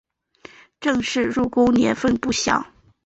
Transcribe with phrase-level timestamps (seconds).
[0.79, 2.65] 郑氏入宫年份不详。